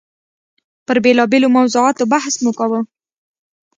[0.85, 2.79] پر بېلابېلو موضوعاتو بحث مو کاوه.